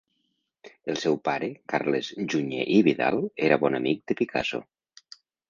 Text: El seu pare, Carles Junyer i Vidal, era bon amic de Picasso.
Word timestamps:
El 0.93 0.95
seu 1.01 1.17
pare, 1.29 1.49
Carles 1.73 2.09
Junyer 2.33 2.65
i 2.79 2.81
Vidal, 2.89 3.21
era 3.51 3.61
bon 3.67 3.79
amic 3.83 4.03
de 4.09 4.19
Picasso. 4.25 4.65